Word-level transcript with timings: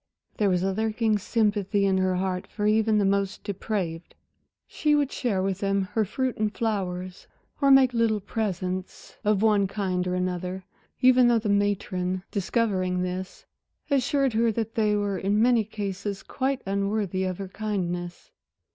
There 0.37 0.49
was 0.49 0.63
a 0.63 0.73
lurking 0.73 1.19
sympathy 1.19 1.85
in 1.85 1.99
her 1.99 2.15
heart 2.15 2.47
for 2.47 2.65
even 2.65 2.97
the 2.97 3.05
most 3.05 3.43
depraved. 3.43 4.15
She 4.65 4.95
would 4.95 5.11
share 5.11 5.43
with 5.43 5.59
them 5.59 5.83
her 5.93 6.05
fruit 6.05 6.37
and 6.37 6.51
flowers, 6.51 7.27
or 7.61 7.69
make 7.69 7.93
little 7.93 8.19
presents 8.19 9.15
of 9.23 9.43
one 9.43 9.67
kind 9.67 10.07
or 10.07 10.15
another, 10.15 10.65
even 11.01 11.27
though 11.27 11.37
the 11.37 11.49
matron, 11.49 12.23
discovering 12.31 13.03
this 13.03 13.45
assured 13.91 14.33
her 14.33 14.51
that 14.51 14.73
they 14.73 14.95
were 14.95 15.19
in 15.19 15.39
many 15.39 15.63
cases 15.63 16.23
quite 16.23 16.63
unworthy 16.65 17.23
of 17.23 17.37
her 17.37 17.49
kindness. 17.49 18.31